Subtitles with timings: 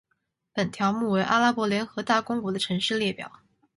[0.51, 3.31] 本条目为阿拉伯联合大公国的城市列表。